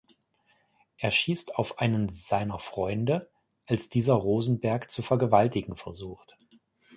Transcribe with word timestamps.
Er 0.97 1.11
schießt 1.11 1.57
auf 1.57 1.77
einen 1.77 2.09
seiner 2.09 2.57
Freunde, 2.57 3.29
als 3.67 3.87
dieser 3.89 4.15
Rosenberg 4.15 4.89
zu 4.89 5.03
vergewaltigen 5.03 5.75
versucht. 5.75 6.37